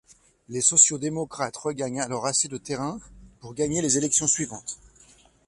[0.49, 2.99] Les sociaux-démocrates regagnent alors assez de terrain
[3.39, 4.79] pour gagner les élections suivantes.